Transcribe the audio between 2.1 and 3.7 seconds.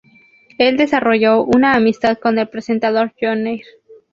con el presentador Joyner.